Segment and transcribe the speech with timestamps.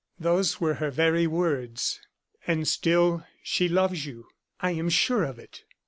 [0.19, 1.99] "Those were her very words."
[2.47, 4.25] "And still she loves you?"
[4.59, 5.63] "I am sure of it."